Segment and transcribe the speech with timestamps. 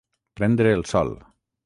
[0.39, 1.13] Prendre el sol.